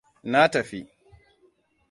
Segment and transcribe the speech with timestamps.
[0.31, 0.81] Na tafi.